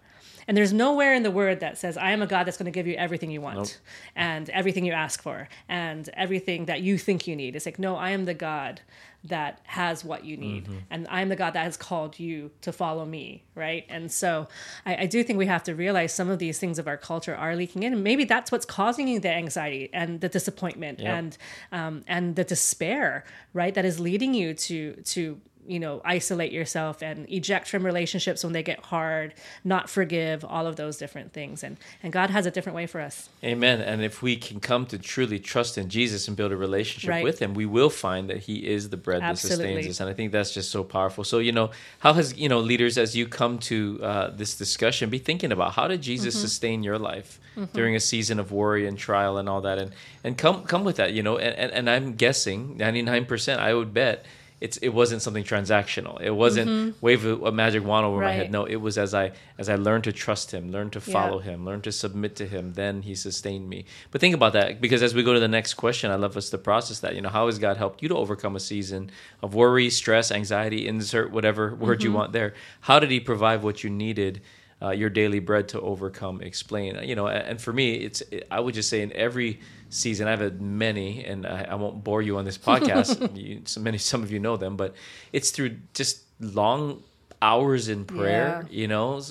And 0.46 0.54
there's 0.56 0.74
nowhere 0.74 1.14
in 1.14 1.22
the 1.22 1.30
word 1.30 1.60
that 1.60 1.78
says, 1.78 1.96
I 1.96 2.10
am 2.10 2.20
a 2.20 2.26
God 2.26 2.44
that's 2.46 2.58
going 2.58 2.66
to 2.66 2.70
give 2.70 2.86
you 2.86 2.94
everything 2.96 3.30
you 3.30 3.40
want 3.40 3.56
Nope. 3.56 3.68
and 4.14 4.50
everything 4.50 4.84
you 4.84 4.92
ask 4.92 5.22
for 5.22 5.48
and 5.70 6.06
everything 6.14 6.66
that 6.66 6.82
you 6.82 6.98
think 6.98 7.26
you 7.26 7.34
need. 7.34 7.56
It's 7.56 7.64
like, 7.64 7.78
no, 7.78 7.96
I 7.96 8.10
am 8.10 8.26
the 8.26 8.34
God 8.34 8.82
that 9.24 9.60
has 9.64 10.04
what 10.04 10.26
you 10.26 10.36
need. 10.36 10.64
Mm-hmm. 10.64 10.78
And 10.90 11.06
I'm 11.08 11.30
the 11.30 11.36
God 11.36 11.54
that 11.54 11.64
has 11.64 11.78
called 11.78 12.18
you 12.18 12.50
to 12.60 12.72
follow 12.74 13.06
me, 13.06 13.42
right? 13.54 13.86
And 13.88 14.12
so 14.12 14.48
I, 14.84 14.96
I 14.96 15.06
do 15.06 15.24
think 15.24 15.38
we 15.38 15.46
have 15.46 15.62
to 15.62 15.74
realize 15.74 16.12
some 16.12 16.28
of 16.28 16.38
these 16.38 16.58
things 16.58 16.78
of 16.78 16.86
our 16.86 16.98
culture 16.98 17.34
are 17.34 17.56
leaking 17.56 17.84
in. 17.84 17.94
And 17.94 18.04
maybe 18.04 18.24
that's 18.24 18.52
what's 18.52 18.66
causing 18.66 19.08
you 19.08 19.20
the 19.20 19.30
anxiety 19.30 19.88
and 19.94 20.20
the 20.20 20.28
disappointment 20.28 21.00
Yeah. 21.00 21.16
and 21.16 21.38
um, 21.72 22.04
and 22.06 22.36
the 22.36 22.44
despair, 22.44 23.24
right? 23.54 23.72
That 23.72 23.86
is 23.86 23.98
leading 23.98 24.34
you 24.34 24.52
to 24.52 24.92
to 24.92 25.40
you 25.66 25.78
know 25.80 26.00
isolate 26.04 26.52
yourself 26.52 27.02
and 27.02 27.26
eject 27.30 27.68
from 27.68 27.84
relationships 27.86 28.44
when 28.44 28.52
they 28.52 28.62
get 28.62 28.80
hard 28.86 29.32
not 29.64 29.88
forgive 29.88 30.44
all 30.44 30.66
of 30.66 30.76
those 30.76 30.96
different 30.98 31.32
things 31.32 31.62
and 31.64 31.76
and 32.02 32.12
god 32.12 32.30
has 32.30 32.44
a 32.46 32.50
different 32.50 32.76
way 32.76 32.86
for 32.86 33.00
us 33.00 33.28
Amen. 33.42 33.80
And 33.82 34.02
if 34.02 34.22
we 34.22 34.36
can 34.36 34.58
come 34.60 34.86
to 34.86 34.98
truly 34.98 35.38
trust 35.38 35.76
in 35.76 35.88
Jesus 35.90 36.28
and 36.28 36.36
build 36.36 36.50
a 36.52 36.56
relationship 36.56 37.10
Right. 37.10 37.22
with 37.24 37.38
Him, 37.40 37.52
we 37.54 37.66
will 37.66 37.90
find 37.90 38.30
that 38.30 38.38
He 38.38 38.66
is 38.66 38.88
the 38.88 38.96
bread 38.96 39.20
that 39.20 39.36
sustains 39.38 39.86
us. 39.86 40.00
And 40.00 40.08
I 40.08 40.14
think 40.14 40.32
that's 40.32 40.52
just 40.54 40.70
so 40.70 40.82
powerful. 40.82 41.24
So, 41.24 41.38
you 41.40 41.52
know, 41.52 41.70
how 41.98 42.14
has, 42.14 42.34
you 42.38 42.48
know, 42.48 42.58
leaders, 42.60 42.96
as 42.96 43.14
you 43.14 43.26
come 43.28 43.58
to 43.70 44.00
uh, 44.02 44.30
this 44.30 44.56
discussion, 44.56 45.10
be 45.10 45.18
thinking 45.18 45.52
about 45.52 45.72
how 45.74 45.88
did 45.88 46.00
Jesus 46.00 46.34
Mm-hmm. 46.34 46.40
sustain 46.46 46.82
your 46.82 46.98
life 46.98 47.38
during 47.74 47.94
a 47.94 48.00
season 48.00 48.40
of 48.40 48.50
worry 48.50 48.86
and 48.86 48.96
trial 48.98 49.36
and 49.36 49.46
all 49.48 49.60
that? 49.60 49.78
And, 49.78 49.92
and 50.24 50.38
come, 50.38 50.62
come 50.64 50.82
with 50.84 50.96
that, 50.96 51.12
you 51.12 51.22
know, 51.22 51.36
and, 51.36 51.54
and, 51.56 51.70
and 51.72 51.90
I'm 51.90 52.14
guessing 52.14 52.78
99%, 52.78 53.58
I 53.58 53.74
would 53.74 53.92
bet. 53.92 54.24
It's, 54.64 54.78
it 54.88 54.88
wasn't 55.00 55.20
something 55.22 55.44
transactional. 55.44 56.14
It 56.28 56.34
wasn't 56.44 56.68
wave 57.06 57.22
a, 57.26 57.34
a 57.50 57.52
magic 57.52 57.82
wand 57.84 58.04
over 58.06 58.18
my 58.20 58.30
Mm-hmm. 58.30 58.38
Head. 58.38 58.50
No, 58.58 58.62
it 58.64 58.80
was 58.86 58.96
as 59.06 59.12
I 59.22 59.26
as 59.62 59.68
I 59.68 59.76
learned 59.88 60.04
to 60.04 60.12
trust 60.24 60.46
him, 60.56 60.62
learned 60.76 60.92
to 60.98 61.02
Yeah. 61.04 61.12
follow 61.16 61.38
him, 61.48 61.56
learned 61.68 61.84
to 61.84 61.92
submit 61.92 62.32
to 62.40 62.46
him, 62.54 62.64
then 62.82 62.94
he 63.08 63.14
sustained 63.14 63.66
me. 63.74 63.84
But 64.10 64.20
think 64.22 64.34
about 64.34 64.52
that 64.58 64.80
because 64.80 65.02
as 65.08 65.12
we 65.14 65.22
go 65.28 65.34
to 65.38 65.40
the 65.46 65.54
next 65.58 65.74
question, 65.84 66.10
I 66.10 66.16
love 66.24 66.34
us 66.40 66.48
to 66.50 66.58
process 66.70 66.98
that. 67.00 67.14
You 67.16 67.22
know, 67.24 67.28
how 67.38 67.44
has 67.46 67.58
God 67.58 67.76
helped 67.84 67.98
you 68.02 68.08
to 68.12 68.16
overcome 68.24 68.54
a 68.56 68.60
season 68.72 69.02
of 69.44 69.48
worry, 69.54 69.88
stress, 69.90 70.26
anxiety, 70.40 70.80
insert 70.92 71.30
whatever 71.36 71.64
word 71.74 71.98
Mm-hmm. 71.98 72.06
you 72.06 72.12
want 72.18 72.32
there? 72.32 72.50
How 72.88 72.96
did 73.02 73.10
he 73.10 73.20
provide 73.20 73.62
what 73.62 73.76
you 73.84 73.90
needed? 73.90 74.40
Uh, 74.84 74.90
your 74.90 75.08
daily 75.08 75.38
bread 75.40 75.66
to 75.68 75.80
overcome 75.80 76.42
explain 76.42 76.90
you 77.10 77.14
know 77.18 77.26
and 77.28 77.58
for 77.60 77.72
me 77.72 77.94
it's 78.06 78.22
i 78.50 78.58
would 78.60 78.74
just 78.74 78.88
say 78.90 79.00
in 79.06 79.10
every 79.14 79.58
season 79.88 80.28
i've 80.28 80.40
had 80.40 80.60
many 80.60 81.24
and 81.24 81.46
i, 81.46 81.60
I 81.72 81.74
won't 81.76 82.04
bore 82.04 82.20
you 82.20 82.36
on 82.36 82.44
this 82.44 82.58
podcast 82.70 83.34
you, 83.34 83.62
so 83.64 83.80
many 83.80 83.98
some 83.98 84.22
of 84.22 84.30
you 84.30 84.40
know 84.40 84.56
them 84.58 84.76
but 84.76 84.90
it's 85.32 85.50
through 85.54 85.76
just 85.94 86.14
long 86.38 87.02
hours 87.40 87.88
in 87.88 88.04
prayer 88.04 88.48
Yeah. 88.68 88.80
you 88.80 88.88
know 88.88 89.22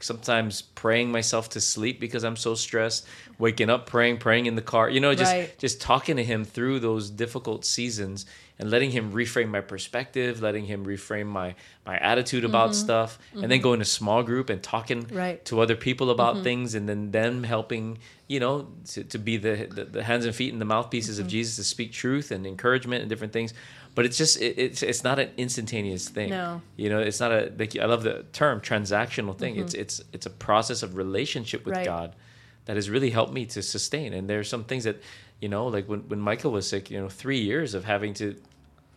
sometimes 0.00 0.62
praying 0.62 1.10
myself 1.12 1.48
to 1.50 1.60
sleep 1.60 2.00
because 2.00 2.24
i'm 2.24 2.36
so 2.36 2.54
stressed 2.54 3.06
waking 3.38 3.70
up 3.70 3.86
praying 3.86 4.18
praying 4.18 4.46
in 4.46 4.56
the 4.56 4.62
car 4.62 4.88
you 4.90 5.00
know 5.00 5.14
just 5.14 5.32
Right. 5.32 5.58
just 5.58 5.80
talking 5.80 6.16
to 6.16 6.24
him 6.24 6.44
through 6.44 6.80
those 6.80 7.10
difficult 7.10 7.64
seasons 7.64 8.26
and 8.58 8.70
letting 8.70 8.90
him 8.90 9.12
reframe 9.12 9.48
my 9.48 9.60
perspective 9.60 10.40
letting 10.42 10.64
him 10.66 10.84
reframe 10.86 11.26
my 11.26 11.54
my 11.86 11.96
attitude 11.98 12.44
about 12.44 12.74
stuff 12.74 13.18
and 13.34 13.50
then 13.50 13.60
going 13.60 13.78
to 13.80 13.84
small 13.84 14.22
group 14.22 14.50
and 14.50 14.62
talking 14.62 15.02
Mm-hmm. 15.04 15.16
Right. 15.16 15.44
to 15.46 15.60
other 15.60 15.74
people 15.76 16.10
about 16.10 16.42
things 16.42 16.74
and 16.74 16.88
then 16.88 17.10
them 17.10 17.44
helping 17.44 17.98
you 18.28 18.40
know 18.40 18.68
to, 18.92 19.04
to 19.04 19.18
be 19.18 19.36
the, 19.36 19.66
the 19.76 19.84
the 19.84 20.02
hands 20.02 20.24
and 20.26 20.34
feet 20.34 20.52
and 20.52 20.60
the 20.60 20.66
mouthpieces 20.66 21.16
Mm-hmm. 21.16 21.26
of 21.26 21.30
jesus 21.30 21.56
to 21.56 21.64
speak 21.64 21.92
truth 21.92 22.30
and 22.30 22.46
encouragement 22.46 23.00
and 23.02 23.08
different 23.08 23.32
things 23.32 23.52
but 23.94 24.04
it's 24.06 24.16
just 24.16 24.40
it, 24.40 24.58
it's 24.58 24.82
it's 24.82 25.02
not 25.02 25.18
an 25.18 25.30
instantaneous 25.36 26.08
thing 26.08 26.30
No. 26.30 26.60
you 26.76 26.88
know 26.90 27.00
it's 27.00 27.20
not 27.20 27.32
a 27.32 27.52
like 27.58 27.76
i 27.76 27.86
love 27.86 28.02
the 28.04 28.24
term 28.32 28.60
transactional 28.60 29.36
thing 29.36 29.56
it's 29.56 29.74
it's 29.74 30.00
it's 30.12 30.26
a 30.26 30.30
process 30.30 30.82
of 30.82 30.96
relationship 30.96 31.64
with 31.64 31.74
Mm-hmm. 31.74 31.78
Right. 31.90 32.04
god 32.10 32.14
that 32.66 32.76
has 32.76 32.88
really 32.88 33.10
helped 33.10 33.32
me 33.32 33.44
to 33.46 33.60
sustain 33.62 34.12
and 34.12 34.28
there's 34.30 34.48
some 34.48 34.62
things 34.64 34.84
that 34.84 34.96
you 35.42 35.48
know 35.48 35.66
like 35.66 35.86
when, 35.88 36.00
when 36.08 36.20
michael 36.20 36.52
was 36.52 36.66
sick 36.66 36.90
you 36.90 36.98
know 36.98 37.08
three 37.08 37.40
years 37.40 37.74
of 37.74 37.84
having 37.84 38.14
to 38.14 38.36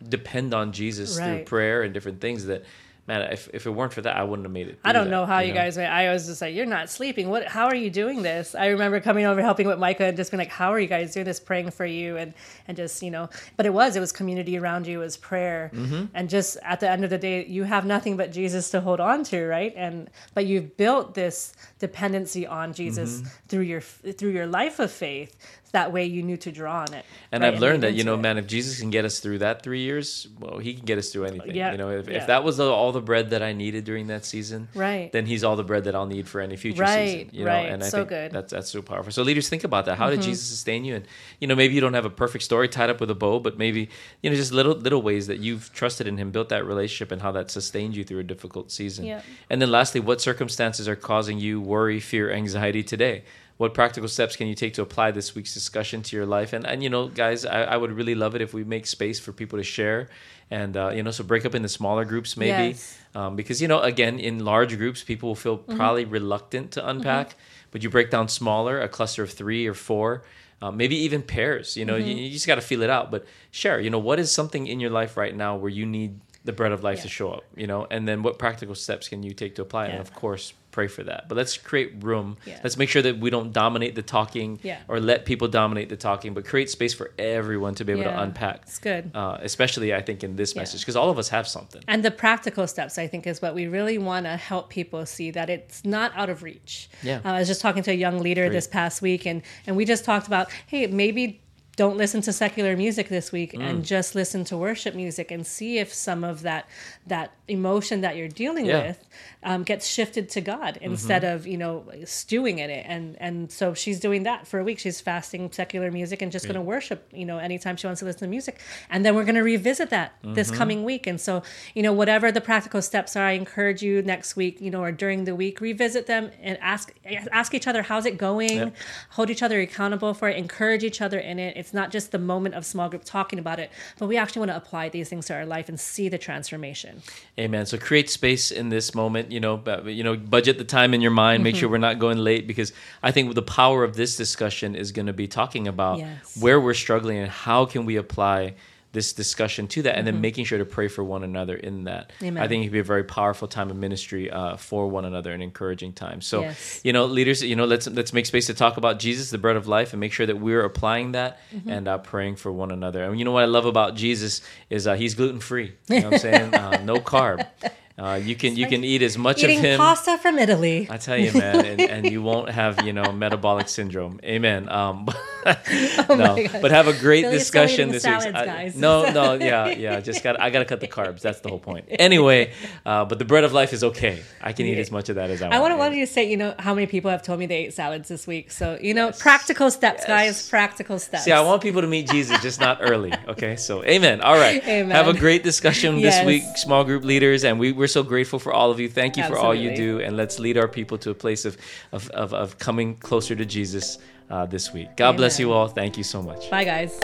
depend 0.08 0.54
on 0.54 0.72
jesus 0.72 1.18
through 1.18 1.44
prayer 1.44 1.82
and 1.82 1.92
different 1.92 2.20
things 2.20 2.46
that 2.46 2.64
man 3.08 3.20
if, 3.32 3.48
if 3.52 3.66
it 3.66 3.70
weren't 3.70 3.92
for 3.92 4.00
that 4.00 4.16
i 4.16 4.22
wouldn't 4.22 4.46
have 4.46 4.52
made 4.52 4.68
it 4.68 4.78
I 4.84 4.92
don't 4.92 5.10
know 5.10 5.26
how 5.26 5.40
you, 5.40 5.52
guys. 5.52 5.78
I 5.78 6.12
was 6.12 6.26
just 6.26 6.40
like, 6.40 6.54
"You're 6.54 6.66
not 6.66 6.90
sleeping. 6.90 7.28
What? 7.28 7.46
How 7.46 7.66
are 7.66 7.74
you 7.74 7.90
doing 7.90 8.22
this?" 8.22 8.54
I 8.54 8.66
remember 8.68 9.00
coming 9.00 9.26
over 9.26 9.42
helping 9.42 9.66
with 9.66 9.78
Micah 9.78 10.04
and 10.04 10.16
just 10.16 10.30
being 10.30 10.38
like, 10.38 10.50
"How 10.50 10.72
are 10.72 10.78
you 10.78 10.86
guys 10.86 11.12
doing 11.12 11.26
this? 11.26 11.40
Praying 11.40 11.70
for 11.70 11.86
you 11.86 12.16
and 12.16 12.34
and 12.68 12.76
just 12.76 13.02
you 13.02 13.10
know." 13.10 13.28
But 13.56 13.66
it 13.66 13.72
was 13.72 13.96
it 13.96 14.00
was 14.00 14.12
community 14.12 14.58
around 14.58 14.86
you, 14.86 15.00
it 15.00 15.04
was 15.04 15.16
prayer, 15.16 15.70
mm-hmm. 15.74 16.06
and 16.14 16.28
just 16.28 16.56
at 16.62 16.80
the 16.80 16.88
end 16.88 17.04
of 17.04 17.10
the 17.10 17.18
day, 17.18 17.44
you 17.46 17.64
have 17.64 17.84
nothing 17.84 18.16
but 18.16 18.32
Jesus 18.32 18.70
to 18.70 18.80
hold 18.80 19.00
on 19.00 19.24
to, 19.24 19.46
right? 19.46 19.72
And 19.76 20.08
but 20.34 20.46
you've 20.46 20.76
built 20.76 21.14
this 21.14 21.54
dependency 21.78 22.46
on 22.46 22.72
Jesus 22.72 23.18
mm-hmm. 23.18 23.28
through 23.48 23.62
your 23.62 23.80
through 23.80 24.30
your 24.30 24.46
life 24.46 24.78
of 24.78 24.90
faith 24.90 25.36
that 25.72 25.92
way 25.92 26.04
you 26.06 26.22
knew 26.22 26.36
to 26.38 26.50
draw 26.52 26.80
on 26.80 26.94
it. 26.94 27.04
And 27.32 27.42
right, 27.42 27.52
I've 27.52 27.60
learned 27.60 27.82
that, 27.82 27.92
you 27.94 28.04
know, 28.04 28.14
it. 28.14 28.18
man, 28.18 28.38
if 28.38 28.46
Jesus 28.46 28.80
can 28.80 28.90
get 28.90 29.04
us 29.04 29.18
through 29.18 29.38
that 29.38 29.62
three 29.62 29.80
years, 29.80 30.26
well, 30.40 30.58
he 30.58 30.72
can 30.74 30.84
get 30.84 30.96
us 30.98 31.10
through 31.10 31.24
anything. 31.26 31.54
Yeah, 31.54 31.72
You 31.72 31.78
know, 31.78 31.90
if, 31.90 32.08
yeah. 32.08 32.16
if 32.18 32.26
that 32.28 32.44
was 32.44 32.56
the, 32.56 32.64
all 32.70 32.92
the 32.92 33.00
bread 33.00 33.30
that 33.30 33.42
I 33.42 33.52
needed 33.52 33.84
during 33.84 34.06
that 34.06 34.24
season, 34.24 34.68
Right. 34.74 35.10
then 35.12 35.26
he's 35.26 35.44
all 35.44 35.56
the 35.56 35.64
bread 35.64 35.84
that 35.84 35.94
I'll 35.94 36.06
need 36.06 36.28
for 36.28 36.40
any 36.40 36.56
future 36.56 36.82
Right, 36.82 37.08
season. 37.10 37.30
You 37.32 37.44
know, 37.44 37.50
right. 37.50 37.68
and 37.72 37.82
I 37.82 37.88
So 37.88 37.98
think 37.98 38.08
good. 38.08 38.24
Mm-hmm. 38.30 38.34
that's 38.34 38.52
that's 38.52 38.70
so 38.70 38.80
powerful. 38.82 39.12
So 39.12 39.22
leaders, 39.22 39.48
think 39.48 39.64
about 39.64 39.84
that. 39.86 39.98
How 39.98 40.08
did 40.10 40.22
Jesus 40.22 40.46
sustain 40.46 40.84
you? 40.84 40.94
And 40.96 41.04
you 41.40 41.46
know, 41.48 41.54
maybe 41.54 41.74
you 41.74 41.80
don't 41.80 41.94
have 41.94 42.06
a 42.06 42.10
perfect 42.10 42.44
story 42.44 42.68
tied 42.68 42.88
up 42.90 43.00
with 43.00 43.10
a 43.10 43.14
bow, 43.14 43.40
but 43.40 43.58
maybe 43.58 43.88
you 44.22 44.30
know, 44.30 44.36
just 44.36 44.52
little 44.52 44.74
little 44.74 45.02
ways 45.02 45.26
that 45.26 45.40
you've 45.40 45.72
trusted 45.74 46.06
in 46.06 46.16
him, 46.16 46.30
built 46.30 46.48
that 46.50 46.64
relationship, 46.64 47.12
and 47.12 47.20
how 47.22 47.32
that 47.32 47.50
sustained 47.50 47.96
you 47.96 48.04
through 48.04 48.20
a 48.20 48.24
difficult 48.24 48.70
season. 48.70 49.04
Yeah. 49.04 49.20
And 49.50 49.60
then 49.60 49.70
lastly, 49.70 50.00
what 50.00 50.20
circumstances 50.20 50.88
are 50.88 50.96
causing 50.96 51.38
you 51.38 51.60
worry, 51.60 52.00
fear, 52.00 52.30
anxiety 52.30 52.82
today? 52.82 53.24
What 53.58 53.72
practical 53.72 54.08
steps 54.08 54.36
can 54.36 54.48
you 54.48 54.54
take 54.54 54.74
to 54.74 54.82
apply 54.82 55.12
this 55.12 55.34
week's 55.34 55.54
discussion 55.54 56.02
to 56.02 56.16
your 56.16 56.26
life? 56.26 56.52
And 56.52 56.66
and 56.66 56.82
you 56.82 56.90
know, 56.90 57.08
guys, 57.08 57.46
I, 57.46 57.62
I 57.62 57.76
would 57.76 57.92
really 57.92 58.14
love 58.14 58.34
it 58.34 58.42
if 58.42 58.52
we 58.52 58.64
make 58.64 58.86
space 58.86 59.18
for 59.18 59.32
people 59.32 59.58
to 59.58 59.62
share, 59.64 60.08
and 60.50 60.76
uh, 60.76 60.90
you 60.94 61.02
know, 61.02 61.10
so 61.10 61.24
break 61.24 61.46
up 61.46 61.54
into 61.54 61.68
smaller 61.68 62.04
groups 62.04 62.36
maybe, 62.36 62.68
Yes. 62.68 62.98
um, 63.14 63.34
because 63.34 63.62
you 63.62 63.68
know, 63.68 63.80
again, 63.80 64.18
in 64.18 64.44
large 64.44 64.76
groups, 64.76 65.02
people 65.02 65.28
will 65.30 65.34
feel 65.36 65.56
probably 65.56 66.04
reluctant 66.04 66.72
to 66.72 66.86
unpack. 66.86 67.34
But 67.70 67.82
you 67.82 67.90
break 67.90 68.10
down 68.10 68.28
smaller, 68.28 68.80
a 68.80 68.88
cluster 68.88 69.22
of 69.22 69.30
three 69.32 69.66
or 69.66 69.74
four. 69.74 70.22
Uh, 70.62 70.70
maybe 70.70 70.96
even 70.96 71.20
pairs. 71.22 71.76
You 71.76 71.84
know, 71.84 71.96
you, 71.96 72.14
you 72.14 72.30
just 72.30 72.46
got 72.46 72.54
to 72.54 72.62
feel 72.62 72.82
it 72.82 72.88
out. 72.88 73.10
But 73.10 73.26
share. 73.50 73.78
You 73.80 73.90
know, 73.90 73.98
what 73.98 74.18
is 74.18 74.32
something 74.32 74.66
in 74.66 74.80
your 74.80 74.88
life 74.90 75.16
right 75.18 75.34
now 75.36 75.56
where 75.56 75.68
you 75.70 75.84
need 75.84 76.18
the 76.44 76.52
bread 76.52 76.72
of 76.72 76.82
life 76.82 77.02
to 77.02 77.08
show 77.08 77.30
up? 77.32 77.44
You 77.54 77.66
know, 77.66 77.86
and 77.90 78.08
then 78.08 78.22
what 78.22 78.38
practical 78.38 78.74
steps 78.74 79.08
can 79.08 79.22
you 79.22 79.34
take 79.34 79.54
to 79.56 79.62
apply 79.62 79.86
it? 79.86 79.90
And 79.92 80.00
of 80.00 80.14
course, 80.14 80.54
pray 80.76 80.88
for 80.88 81.02
that. 81.04 81.26
But 81.26 81.36
let's 81.36 81.56
create 81.56 82.04
room. 82.04 82.36
Yeah. 82.44 82.60
Let's 82.62 82.76
make 82.76 82.90
sure 82.90 83.00
that 83.00 83.18
we 83.18 83.30
don't 83.30 83.50
dominate 83.50 83.94
the 83.94 84.02
talking 84.02 84.58
Yeah. 84.62 84.78
or 84.88 85.00
let 85.00 85.24
people 85.24 85.48
dominate 85.48 85.88
the 85.88 85.96
talking, 85.96 86.34
but 86.34 86.44
create 86.44 86.68
space 86.68 86.92
for 86.92 87.12
everyone 87.18 87.74
to 87.76 87.84
be 87.86 87.92
able 87.92 88.04
to 88.04 88.20
unpack. 88.20 88.58
It's 88.64 88.78
good. 88.78 89.10
Uh, 89.14 89.38
especially, 89.40 89.94
I 89.94 90.02
think, 90.02 90.22
in 90.22 90.36
this 90.36 90.54
Yeah. 90.54 90.60
message, 90.60 90.80
because 90.82 90.94
all 90.94 91.08
of 91.08 91.18
us 91.18 91.30
have 91.30 91.48
something. 91.48 91.82
And 91.88 92.04
the 92.04 92.10
practical 92.10 92.66
steps, 92.66 92.98
I 92.98 93.06
think, 93.06 93.26
is 93.26 93.40
what 93.40 93.54
we 93.54 93.66
really 93.68 93.96
want 93.96 94.26
to 94.26 94.36
help 94.36 94.68
people 94.68 95.06
see 95.06 95.30
that 95.30 95.48
it's 95.48 95.82
not 95.82 96.12
out 96.14 96.28
of 96.28 96.42
reach. 96.42 96.90
Yeah. 97.02 97.20
Uh, 97.24 97.32
I 97.32 97.38
was 97.38 97.48
just 97.48 97.62
talking 97.62 97.82
to 97.84 97.90
a 97.90 97.94
young 97.94 98.18
leader 98.18 98.42
Great. 98.42 98.52
this 98.52 98.66
past 98.66 99.00
week, 99.00 99.26
and, 99.26 99.40
and 99.66 99.76
we 99.78 99.86
just 99.86 100.04
talked 100.04 100.26
about, 100.26 100.50
hey, 100.66 100.86
maybe 100.88 101.40
don't 101.76 101.96
listen 101.98 102.22
to 102.22 102.32
secular 102.32 102.74
music 102.76 103.08
this 103.08 103.30
week 103.32 103.52
Mm. 103.52 103.62
and 103.68 103.84
just 103.84 104.14
listen 104.14 104.44
to 104.44 104.56
worship 104.56 104.94
music 104.94 105.30
and 105.30 105.46
see 105.46 105.78
if 105.78 105.92
some 105.92 106.24
of 106.24 106.42
that 106.42 106.66
that 107.06 107.32
emotion 107.48 108.00
that 108.00 108.16
you're 108.16 108.28
dealing 108.28 108.66
Yeah. 108.66 108.78
Mm-hmm. 108.78 108.86
with 108.88 109.08
um, 109.42 109.62
gets 109.62 109.86
shifted 109.86 110.28
to 110.30 110.40
God 110.40 110.78
instead 110.80 111.22
of 111.22 111.46
you 111.46 111.56
know 111.58 111.84
stewing 112.04 112.58
in 112.58 112.70
it 112.70 112.84
and 112.88 113.16
and 113.20 113.52
so 113.52 113.74
she's 113.74 114.00
doing 114.00 114.22
that 114.24 114.46
for 114.46 114.58
a 114.58 114.64
week 114.64 114.78
she's 114.78 115.00
fasting 115.00 115.52
secular 115.52 115.90
music 115.90 116.22
and 116.22 116.32
just 116.32 116.46
going 116.46 116.54
to 116.56 116.60
worship 116.62 117.08
you 117.12 117.24
know 117.24 117.38
anytime 117.38 117.76
she 117.76 117.86
wants 117.86 118.00
to 118.00 118.04
listen 118.06 118.20
to 118.20 118.26
music 118.28 118.60
and 118.90 119.04
then 119.04 119.14
we're 119.14 119.24
going 119.24 119.36
to 119.36 119.42
revisit 119.42 119.90
that 119.90 120.12
this 120.24 120.48
Mm-hmm. 120.48 120.56
coming 120.56 120.84
week 120.84 121.06
and 121.06 121.20
so 121.20 121.42
you 121.74 121.82
know 121.82 121.92
whatever 121.92 122.32
the 122.32 122.40
practical 122.40 122.80
steps 122.82 123.14
are 123.16 123.24
I 123.26 123.32
encourage 123.32 123.82
you 123.82 124.02
next 124.02 124.34
week 124.34 124.60
you 124.60 124.70
know 124.70 124.82
or 124.82 124.92
during 124.92 125.24
the 125.24 125.34
week 125.36 125.60
revisit 125.60 126.06
them 126.06 126.30
and 126.42 126.56
ask 126.60 126.92
ask 127.32 127.54
each 127.54 127.66
other 127.68 127.82
how's 127.82 128.06
it 128.06 128.16
going 128.18 128.56
Yep. 128.56 128.76
hold 129.10 129.28
each 129.30 129.42
other 129.42 129.60
accountable 129.60 130.14
for 130.14 130.28
it 130.28 130.36
encourage 130.36 130.82
each 130.82 131.00
other 131.00 131.18
in 131.18 131.38
it 131.38 131.56
it's 131.66 131.74
not 131.74 131.90
just 131.90 132.12
the 132.12 132.18
moment 132.18 132.54
of 132.54 132.64
small 132.64 132.88
group 132.88 133.02
talking 133.04 133.38
about 133.38 133.58
it 133.58 133.70
but 133.98 134.06
we 134.06 134.16
actually 134.16 134.40
want 134.40 134.50
to 134.52 134.56
apply 134.56 134.88
these 134.88 135.08
things 135.08 135.26
to 135.26 135.34
our 135.34 135.44
life 135.44 135.68
and 135.68 135.78
see 135.80 136.08
the 136.08 136.18
transformation 136.18 137.02
Amen. 137.38 137.66
So 137.66 137.76
create 137.76 138.08
space 138.08 138.50
in 138.50 138.68
this 138.70 138.94
moment. 138.94 139.30
You 139.32 139.40
know, 139.40 139.56
but, 139.56 139.84
you 139.86 140.04
know, 140.04 140.16
budget 140.16 140.58
the 140.58 140.64
time 140.64 140.94
in 140.94 141.00
your 141.00 141.10
mind. 141.10 141.42
Make 141.42 141.54
Mm-hmm. 141.54 141.60
sure 141.60 141.68
we're 141.68 141.78
not 141.78 141.98
going 141.98 142.18
late 142.18 142.46
because 142.46 142.72
I 143.02 143.10
think 143.12 143.34
the 143.34 143.42
power 143.42 143.84
of 143.84 143.96
this 143.96 144.16
discussion 144.16 144.74
is 144.74 144.92
going 144.92 145.06
to 145.06 145.12
be 145.12 145.26
talking 145.28 145.66
about 145.68 145.98
Yes. 145.98 146.36
where 146.40 146.60
we're 146.60 146.74
struggling 146.74 147.18
and 147.18 147.30
how 147.30 147.66
can 147.66 147.84
we 147.84 147.96
apply 147.96 148.54
this 148.98 149.12
discussion 149.12 149.68
to 149.74 149.78
that, 149.82 149.94
and 149.96 150.04
Mm-hmm. 150.06 150.14
then 150.16 150.20
making 150.28 150.44
sure 150.48 150.58
to 150.58 150.64
pray 150.78 150.88
for 150.88 151.02
one 151.04 151.22
another 151.22 151.54
in 151.68 151.84
that. 151.84 152.04
Amen. 152.22 152.42
I 152.42 152.48
think 152.48 152.62
it 152.62 152.66
could 152.66 152.72
be 152.80 152.84
a 152.88 152.90
very 152.94 153.04
powerful 153.04 153.46
time 153.56 153.68
of 153.70 153.76
ministry 153.76 154.24
uh, 154.30 154.56
for 154.56 154.82
one 154.98 155.04
another 155.04 155.30
and 155.34 155.42
encouraging 155.42 155.92
time. 155.92 156.20
So, 156.20 156.40
Yes. 156.40 156.80
you 156.86 156.92
know, 156.92 157.04
leaders, 157.18 157.38
you 157.42 157.56
know, 157.58 157.66
let's 157.72 157.86
let's 157.98 158.12
make 158.12 158.26
space 158.26 158.46
to 158.46 158.54
talk 158.54 158.74
about 158.82 158.98
Jesus, 158.98 159.30
the 159.30 159.38
bread 159.38 159.56
of 159.56 159.66
life, 159.68 159.92
and 159.92 160.00
make 160.00 160.12
sure 160.18 160.26
that 160.30 160.38
we're 160.46 160.64
applying 160.64 161.12
that 161.12 161.30
Mm-hmm. 161.54 161.70
and 161.74 161.84
uh, 161.88 161.98
praying 162.12 162.36
for 162.36 162.50
one 162.50 162.70
another. 162.78 163.00
And 163.04 163.18
you 163.18 163.24
know 163.26 163.32
what 163.36 163.42
I 163.48 163.50
love 163.58 163.66
about 163.66 163.94
Jesus 164.04 164.40
is 164.70 164.86
uh, 164.86 164.94
he's 165.02 165.14
gluten 165.14 165.40
free. 165.40 165.68
You 165.88 166.00
know 166.00 166.06
what 166.10 166.14
I'm 166.14 166.18
saying? 166.26 166.54
uh, 166.54 166.82
no 166.92 166.96
carb. 166.98 167.46
Uh, 167.98 168.20
you 168.22 168.36
can 168.36 168.54
you 168.60 168.66
can 168.66 168.84
eat 168.84 169.00
as 169.00 169.16
much 169.16 169.42
of 169.42 169.48
him. 169.48 169.78
pasta 169.78 170.18
from 170.18 170.38
italy 170.38 170.86
I 170.90 170.98
tell 170.98 171.16
you, 171.16 171.32
man, 171.32 171.64
and, 171.64 171.80
and 171.80 172.00
you 172.12 172.20
won't 172.30 172.50
have 172.50 172.84
you 172.86 172.92
know 172.92 173.08
metabolic 173.10 173.68
syndrome. 173.70 174.20
Amen. 174.22 174.68
Um, 174.68 175.08
Oh 176.08 176.16
gosh. 176.16 176.52
but 176.60 176.70
have 176.70 176.88
a 176.88 176.92
great 176.92 177.22
discussion 177.22 177.90
this 177.90 178.04
week. 178.04 178.12
I- 178.34 178.72
no, 178.74 179.10
no, 179.18 179.34
yeah, 179.34 179.68
yeah. 179.68 180.00
Just 180.00 180.22
got 180.22 180.40
I 180.40 180.50
got 180.50 180.60
to 180.60 180.64
cut 180.64 180.80
the 180.80 180.88
carbs. 180.88 181.20
That's 181.20 181.40
the 181.40 181.48
whole 181.48 181.58
point. 181.58 181.86
Anyway, 181.90 182.52
uh, 182.84 183.04
but 183.04 183.18
the 183.18 183.24
bread 183.24 183.44
of 183.44 183.52
life 183.52 183.72
is 183.72 183.82
okay. 183.84 184.22
I 184.40 184.52
can 184.52 184.66
eat 184.66 184.78
as 184.78 184.90
much 184.90 185.08
of 185.08 185.16
that 185.16 185.30
as 185.30 185.42
I 185.42 185.46
want. 185.46 185.54
I 185.54 185.60
want 185.60 185.72
to 185.72 185.76
want 185.76 185.94
you 185.94 186.06
to 186.06 186.12
say, 186.12 186.28
you 186.28 186.36
know, 186.36 186.54
how 186.58 186.74
many 186.74 186.86
people 186.86 187.10
have 187.10 187.22
told 187.22 187.38
me 187.38 187.46
they 187.46 187.66
ate 187.66 187.74
salads 187.74 188.08
this 188.08 188.26
week. 188.26 188.50
So, 188.50 188.78
you 188.80 188.94
know, 188.94 189.12
practical 189.12 189.70
steps, 189.70 190.00
Yes. 190.02 190.06
guys. 190.08 190.48
Practical 190.48 190.98
steps. 190.98 191.24
See, 191.24 191.32
I 191.32 191.40
want 191.40 191.62
people 191.62 191.80
to 191.82 191.86
meet 191.88 192.08
Jesus, 192.10 192.40
just 192.42 192.60
not 192.60 192.78
early. 192.80 193.12
Okay, 193.28 193.56
so 193.56 193.84
amen. 193.84 194.20
All 194.20 194.36
right. 194.36 194.66
Amen. 194.66 194.90
Have 194.94 195.08
a 195.08 195.14
great 195.14 195.42
discussion 195.42 195.98
Yes. 195.98 196.18
this 196.18 196.26
week, 196.26 196.42
small 196.56 196.84
group 196.84 197.04
leaders, 197.04 197.44
and 197.44 197.58
we, 197.58 197.72
we're 197.72 197.86
so 197.86 198.02
grateful 198.02 198.38
for 198.38 198.52
all 198.52 198.70
of 198.70 198.80
you. 198.80 198.88
Thank 198.88 199.16
you 199.16 199.24
for 199.24 199.38
all 199.38 199.54
you 199.54 199.74
do, 199.76 200.00
and 200.00 200.16
let's 200.16 200.38
lead 200.38 200.56
our 200.58 200.68
people 200.68 200.98
to 200.98 201.10
a 201.10 201.14
place 201.14 201.44
of 201.44 201.56
of, 201.92 202.10
of, 202.10 202.32
of 202.34 202.58
coming 202.58 202.96
closer 202.96 203.34
to 203.36 203.44
Jesus 203.44 203.98
uh, 204.30 204.46
this 204.46 204.72
week. 204.72 204.96
God 204.96 205.16
bless 205.16 205.38
you 205.38 205.52
all. 205.52 205.68
Thank 205.68 205.96
you 205.96 206.04
so 206.04 206.22
much. 206.22 206.50
Bye, 206.50 206.64
guys. 206.64 207.00